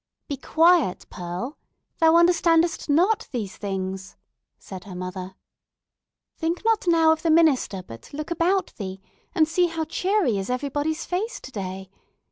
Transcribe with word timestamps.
"Be 0.27 0.35
quiet, 0.35 1.05
Pearl—thou 1.11 2.15
understandest 2.15 2.89
not 2.89 3.27
these 3.31 3.55
things," 3.57 4.15
said 4.57 4.85
her 4.85 4.95
mother. 4.95 5.35
"Think 6.39 6.65
not 6.65 6.87
now 6.87 7.11
of 7.11 7.21
the 7.21 7.29
minister, 7.29 7.83
but 7.83 8.11
look 8.11 8.31
about 8.31 8.73
thee, 8.77 8.99
and 9.35 9.47
see 9.47 9.67
how 9.67 9.83
cheery 9.85 10.39
is 10.39 10.49
everybody's 10.49 11.05
face 11.05 11.39
today. 11.39 11.91